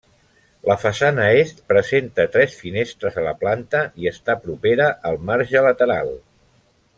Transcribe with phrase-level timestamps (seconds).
[0.69, 6.11] La façana Est presenta tres finestres a la planta i està propera al marge lateral.